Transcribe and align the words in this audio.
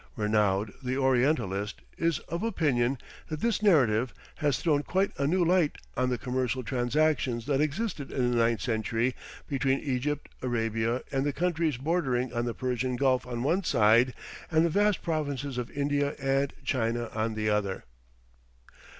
Renaud, 0.15 0.69
the 0.81 0.97
orientalist, 0.97 1.81
is 1.95 2.17
of 2.27 2.41
opinion 2.41 2.97
that 3.29 3.41
this 3.41 3.61
narrative 3.61 4.15
"has 4.37 4.57
thrown 4.59 4.81
quite 4.81 5.11
a 5.19 5.27
new 5.27 5.45
light 5.45 5.75
on 5.95 6.09
the 6.09 6.17
commercial 6.17 6.63
transactions 6.63 7.45
that 7.45 7.61
existed 7.61 8.11
in 8.11 8.31
the 8.31 8.35
ninth 8.37 8.61
century 8.61 9.13
between 9.47 9.79
Egypt, 9.79 10.27
Arabia, 10.41 11.03
and 11.11 11.23
the 11.23 11.31
countries 11.31 11.77
bordering 11.77 12.33
on 12.33 12.45
the 12.45 12.55
Persian 12.55 12.95
Gulf 12.95 13.27
on 13.27 13.43
one 13.43 13.63
side, 13.63 14.15
and 14.49 14.65
the 14.65 14.69
vast 14.71 15.03
provinces 15.03 15.59
of 15.59 15.69
India 15.69 16.15
and 16.19 16.51
China 16.63 17.11
on 17.13 17.35
the 17.35 17.51
other." 17.51 17.83